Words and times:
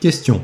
Question. 0.00 0.40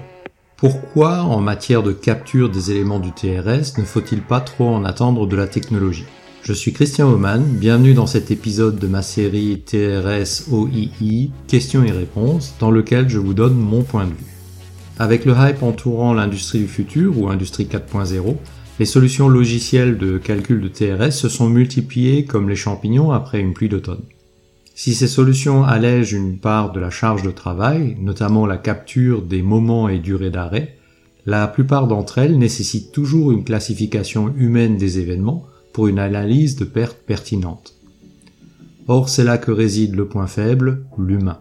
Pourquoi, 0.59 1.23
en 1.23 1.41
matière 1.41 1.83
de 1.83 1.93
capture 1.93 2.51
des 2.51 2.73
éléments 2.73 2.99
du 2.99 3.13
TRS, 3.13 3.79
ne 3.79 3.85
faut-il 3.85 4.21
pas 4.21 4.41
trop 4.41 4.69
en 4.69 4.85
attendre 4.85 5.27
de 5.27 5.35
la 5.35 5.47
technologie? 5.47 6.05
Je 6.43 6.53
suis 6.53 6.75
Christian 6.75 7.11
Oman, 7.11 7.43
bienvenue 7.43 7.95
dans 7.95 8.07
cet 8.07 8.31
épisode 8.31 8.79
de 8.79 8.87
ma 8.87 9.01
série 9.01 9.63
TRS 9.65 10.53
OII, 10.53 11.31
questions 11.49 11.83
et 11.85 11.91
réponses, 11.91 12.55
dans 12.61 12.71
lequel 12.71 13.09
je 13.09 13.19
vous 13.19 13.33
donne 13.33 13.55
mon 13.55 13.83
point 13.83 14.05
de 14.05 14.11
vue. 14.11 14.35
Avec 14.99 15.25
le 15.25 15.33
hype 15.33 15.63
entourant 15.63 16.13
l'industrie 16.13 16.59
du 16.59 16.69
futur 16.69 17.19
ou 17.19 17.31
industrie 17.31 17.65
4.0, 17.65 18.37
les 18.79 18.85
solutions 18.85 19.31
logicielles 19.31 19.97
de 19.97 20.19
calcul 20.19 20.61
de 20.61 20.69
TRS 20.69 21.13
se 21.13 21.31
sont 21.31 21.49
multipliées 21.49 22.27
comme 22.27 22.51
les 22.51 22.57
champignons 22.57 23.11
après 23.11 23.41
une 23.41 23.55
pluie 23.55 23.71
d'automne. 23.71 24.03
Si 24.79 24.95
ces 24.95 25.09
solutions 25.09 25.65
allègent 25.65 26.13
une 26.13 26.39
part 26.39 26.71
de 26.71 26.81
la 26.81 26.91
charge 26.91 27.23
de 27.23 27.31
travail, 27.31 27.97
notamment 27.99 28.45
la 28.45 28.59
capture 28.59 29.23
des 29.23 29.41
moments 29.41 29.89
et 29.89 29.99
durées 29.99 30.31
d'arrêt, 30.31 30.77
la 31.25 31.49
plupart 31.49 31.89
d'entre 31.89 32.19
elles 32.19 32.39
nécessitent 32.39 32.93
toujours 32.93 33.33
une 33.33 33.43
classification 33.43 34.35
humaine 34.37 34.77
des 34.77 34.99
événements 34.99 35.47
pour 35.73 35.87
une 35.87 35.99
analyse 35.99 36.57
de 36.57 36.67
perte 36.67 36.99
pertinente. 37.07 37.73
Or, 38.87 39.09
c'est 39.09 39.25
là 39.25 39.39
que 39.39 39.51
réside 39.51 39.97
le 39.97 40.09
point 40.09 40.27
faible, 40.27 40.85
l'humain. 40.99 41.39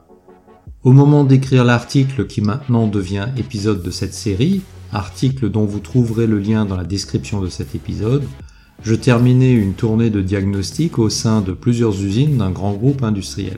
Au 0.84 0.94
moment 0.94 1.26
d'écrire 1.26 1.66
l'article 1.66 2.28
qui 2.28 2.40
maintenant 2.40 2.88
devient 2.88 3.28
épisode 3.36 3.84
de 3.84 3.92
cette 3.92 4.14
série, 4.14 4.62
article 4.94 5.50
dont 5.50 5.66
vous 5.66 5.82
trouverez 5.82 6.26
le 6.26 6.40
lien 6.40 6.64
dans 6.64 6.78
la 6.78 6.86
description 6.86 7.42
de 7.42 7.50
cet 7.50 7.76
épisode, 7.76 8.24
je 8.86 8.94
terminais 8.94 9.52
une 9.52 9.74
tournée 9.74 10.12
de 10.12 10.22
diagnostic 10.22 11.00
au 11.00 11.10
sein 11.10 11.42
de 11.42 11.54
plusieurs 11.54 12.04
usines 12.04 12.38
d'un 12.38 12.52
grand 12.52 12.74
groupe 12.74 13.02
industriel. 13.02 13.58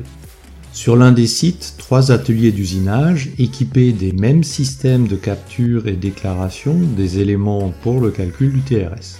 Sur 0.71 0.95
l'un 0.95 1.11
des 1.11 1.27
sites, 1.27 1.73
trois 1.77 2.13
ateliers 2.13 2.53
d'usinage 2.53 3.31
équipés 3.37 3.91
des 3.91 4.13
mêmes 4.13 4.45
systèmes 4.45 5.05
de 5.05 5.17
capture 5.17 5.87
et 5.87 5.97
déclaration 5.97 6.75
des 6.95 7.19
éléments 7.19 7.73
pour 7.83 7.99
le 7.99 8.09
calcul 8.09 8.53
du 8.53 8.61
TRS. 8.61 9.19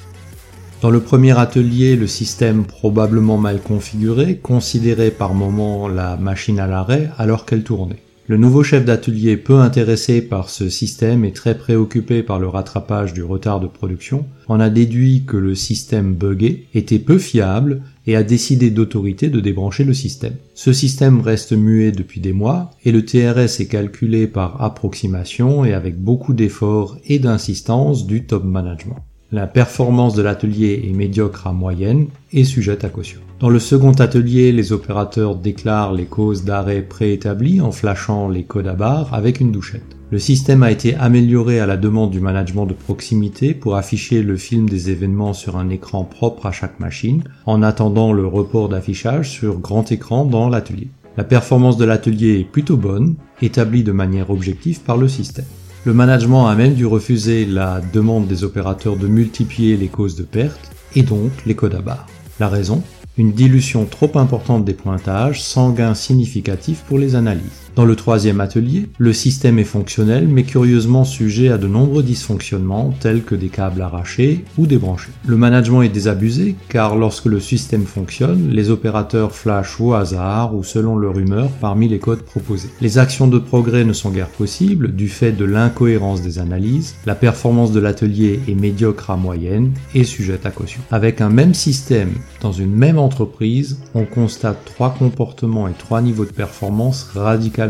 Dans 0.82 0.92
le 0.92 1.02
premier 1.02 1.38
atelier, 1.38 1.98
le 1.98 2.08
système 2.08 2.64
probablement 2.64 3.38
mal 3.38 3.60
configuré 3.60 4.38
considérait 4.38 5.12
par 5.12 5.34
moment 5.34 5.90
la 5.90 6.16
machine 6.16 6.60
à 6.60 6.68
l'arrêt 6.68 7.10
alors 7.18 7.46
qu'elle 7.46 7.64
tournait. 7.64 8.07
Le 8.30 8.36
nouveau 8.36 8.62
chef 8.62 8.84
d'atelier 8.84 9.38
peu 9.38 9.56
intéressé 9.60 10.22
par 10.22 10.50
ce 10.50 10.68
système 10.68 11.24
et 11.24 11.32
très 11.32 11.58
préoccupé 11.58 12.24
par 12.24 12.40
le 12.40 12.50
rattrapage 12.50 13.14
du 13.14 13.24
retard 13.24 13.62
de 13.62 13.68
production 13.68 14.26
en 14.50 14.60
a 14.60 14.70
déduit 14.70 15.24
que 15.26 15.38
le 15.38 15.56
système 15.56 16.14
buggé 16.14 16.68
était 16.74 17.00
peu 17.00 17.20
fiable 17.20 17.84
et 18.06 18.18
a 18.18 18.24
décidé 18.24 18.70
d'autorité 18.70 19.30
de 19.30 19.40
débrancher 19.40 19.86
le 19.86 19.94
système. 19.94 20.36
Ce 20.56 20.74
système 20.74 21.22
reste 21.22 21.54
muet 21.54 21.94
depuis 21.94 22.20
des 22.20 22.34
mois 22.34 22.72
et 22.84 22.92
le 22.92 23.06
TRS 23.06 23.62
est 23.62 23.70
calculé 23.70 24.28
par 24.28 24.62
approximation 24.62 25.64
et 25.64 25.74
avec 25.74 25.98
beaucoup 25.98 26.34
d'efforts 26.34 26.98
et 27.06 27.20
d'insistance 27.20 28.08
du 28.08 28.26
top 28.26 28.44
management. 28.44 28.98
La 29.30 29.46
performance 29.46 30.16
de 30.16 30.22
l'atelier 30.22 30.86
est 30.88 30.94
médiocre 30.94 31.48
à 31.48 31.52
moyenne 31.52 32.08
et 32.32 32.46
sujette 32.46 32.86
à 32.86 32.90
caution. 32.90 33.20
Dans 33.42 33.50
le 33.50 33.60
second 33.60 33.92
atelier, 33.92 34.54
les 34.54 34.72
opérateurs 34.72 35.36
déclarent 35.36 35.92
les 35.92 36.06
causes 36.06 36.46
d'arrêt 36.46 36.82
préétablies 36.82 37.60
en 37.60 37.74
flashant 37.74 38.30
les 38.30 38.44
codes 38.44 38.68
à 38.68 38.74
barres 38.74 39.14
avec 39.14 39.42
une 39.42 39.52
douchette. 39.52 39.98
Le 40.12 40.20
système 40.20 40.64
a 40.64 40.72
été 40.72 40.96
amélioré 40.96 41.60
à 41.60 41.66
la 41.66 41.76
demande 41.76 42.12
du 42.12 42.22
management 42.22 42.66
de 42.68 42.74
proximité 42.74 43.54
pour 43.54 43.76
afficher 43.76 44.24
le 44.24 44.38
film 44.38 44.70
des 44.70 44.92
événements 44.92 45.34
sur 45.34 45.58
un 45.58 45.68
écran 45.70 46.06
propre 46.06 46.46
à 46.46 46.54
chaque 46.54 46.80
machine, 46.80 47.26
en 47.46 47.64
attendant 47.64 48.14
le 48.14 48.26
report 48.26 48.70
d'affichage 48.70 49.30
sur 49.30 49.60
grand 49.60 49.92
écran 49.92 50.24
dans 50.24 50.48
l'atelier. 50.48 50.88
La 51.18 51.26
performance 51.26 51.76
de 51.76 51.84
l'atelier 51.84 52.40
est 52.40 52.50
plutôt 52.50 52.78
bonne, 52.78 53.16
établie 53.42 53.84
de 53.84 53.92
manière 53.92 54.30
objective 54.30 54.80
par 54.80 54.96
le 54.96 55.10
système. 55.10 55.44
Le 55.88 55.94
management 55.94 56.48
a 56.48 56.56
même 56.56 56.74
dû 56.74 56.86
refuser 56.86 57.46
la 57.46 57.80
demande 57.94 58.28
des 58.28 58.44
opérateurs 58.44 58.98
de 58.98 59.08
multiplier 59.08 59.78
les 59.78 59.88
causes 59.88 60.18
de 60.18 60.24
perte 60.24 60.70
et 60.98 61.02
donc 61.02 61.32
les 61.46 61.56
codes 61.56 61.76
à 61.76 61.82
barres. 61.82 62.08
La 62.42 62.50
raison? 62.50 62.84
Une 63.18 63.32
dilution 63.32 63.86
trop 63.86 64.12
importante 64.16 64.66
des 64.66 64.74
pointages 64.74 65.42
sans 65.42 65.72
gain 65.72 65.94
significatif 65.94 66.84
pour 66.90 67.00
les 67.00 67.16
analyses. 67.16 67.67
Dans 67.78 67.86
le 67.86 67.96
troisième 67.96 68.42
atelier, 68.42 68.88
le 68.98 69.14
système 69.14 69.60
est 69.60 69.64
fonctionnel 69.64 70.28
mais 70.28 70.42
curieusement 70.42 71.04
sujet 71.04 71.50
à 71.50 71.60
de 71.60 71.68
nombreux 71.68 72.02
dysfonctionnements 72.02 72.92
tels 73.00 73.22
que 73.22 73.36
des 73.36 73.50
câbles 73.50 73.84
arrachés 73.84 74.46
ou 74.58 74.66
débranchés. 74.66 75.12
Le 75.28 75.38
management 75.38 75.84
est 75.84 75.90
désabusé 75.90 76.56
car 76.70 76.96
lorsque 76.96 77.28
le 77.28 77.40
système 77.40 77.86
fonctionne, 77.86 78.50
les 78.50 78.72
opérateurs 78.72 79.32
flashent 79.32 79.80
au 79.80 79.94
hasard 79.94 80.56
ou 80.56 80.64
selon 80.64 80.98
leur 80.98 81.20
humeur 81.20 81.52
parmi 81.62 81.88
les 81.88 82.00
codes 82.00 82.24
proposés. 82.24 82.72
Les 82.82 82.98
actions 82.98 83.28
de 83.28 83.38
progrès 83.38 83.86
ne 83.86 83.94
sont 83.94 84.10
guère 84.10 84.30
possibles 84.30 84.96
du 84.96 85.08
fait 85.08 85.32
de 85.32 85.46
l'incohérence 85.46 86.24
des 86.24 86.40
analyses, 86.40 86.96
la 87.06 87.14
performance 87.14 87.72
de 87.72 87.80
l'atelier 87.80 88.40
est 88.48 88.56
médiocre 88.56 89.12
à 89.12 89.18
moyenne 89.18 89.72
et 89.94 90.04
sujette 90.04 90.48
à 90.48 90.50
caution. 90.52 90.82
Avec 90.90 91.22
un 91.22 91.30
même 91.30 91.54
système 91.54 92.14
dans 92.42 92.52
une 92.52 92.74
même 92.74 92.98
entreprise, 92.98 93.78
on 93.94 94.06
constate 94.06 94.66
trois 94.66 94.96
comportements 94.98 95.68
et 95.68 95.74
trois 95.74 96.02
niveaux 96.02 96.26
de 96.26 96.32
performance 96.32 97.12
radicalement 97.14 97.67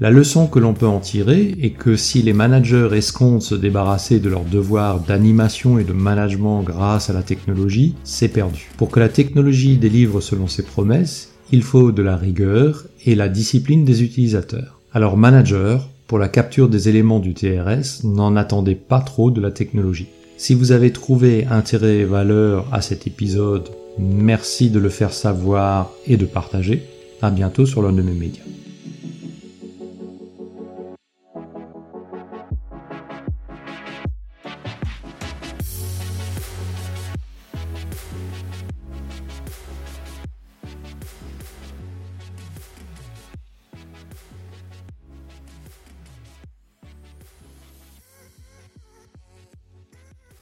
la 0.00 0.10
leçon 0.10 0.46
que 0.46 0.58
l'on 0.58 0.74
peut 0.74 0.86
en 0.86 1.00
tirer 1.00 1.54
est 1.60 1.70
que 1.70 1.96
si 1.96 2.22
les 2.22 2.32
managers 2.32 2.88
escomptent 2.92 3.42
se 3.42 3.54
débarrasser 3.54 4.20
de 4.20 4.28
leur 4.28 4.44
devoir 4.44 5.00
d'animation 5.00 5.78
et 5.78 5.84
de 5.84 5.92
management 5.92 6.62
grâce 6.62 7.10
à 7.10 7.12
la 7.12 7.22
technologie, 7.22 7.94
c'est 8.04 8.28
perdu. 8.28 8.70
Pour 8.76 8.90
que 8.90 9.00
la 9.00 9.08
technologie 9.08 9.76
délivre 9.76 10.20
selon 10.20 10.48
ses 10.48 10.62
promesses, 10.62 11.32
il 11.52 11.62
faut 11.62 11.92
de 11.92 12.02
la 12.02 12.16
rigueur 12.16 12.84
et 13.04 13.14
la 13.14 13.28
discipline 13.28 13.84
des 13.84 14.02
utilisateurs. 14.02 14.80
Alors 14.92 15.16
manager, 15.16 15.88
pour 16.06 16.18
la 16.18 16.28
capture 16.28 16.68
des 16.68 16.88
éléments 16.88 17.20
du 17.20 17.34
TRS, 17.34 18.04
n'en 18.04 18.36
attendez 18.36 18.74
pas 18.74 19.00
trop 19.00 19.30
de 19.30 19.40
la 19.40 19.50
technologie. 19.50 20.08
Si 20.36 20.54
vous 20.54 20.72
avez 20.72 20.92
trouvé 20.92 21.46
intérêt 21.50 21.98
et 21.98 22.04
valeur 22.04 22.66
à 22.72 22.82
cet 22.82 23.06
épisode, 23.06 23.68
merci 23.98 24.70
de 24.70 24.78
le 24.78 24.88
faire 24.88 25.12
savoir 25.12 25.90
et 26.06 26.16
de 26.16 26.26
partager. 26.26 26.82
À 27.20 27.30
bientôt 27.30 27.66
sur 27.66 27.82
l'un 27.82 27.92
de 27.92 28.02
mes 28.02 28.12
médias. 28.12 28.42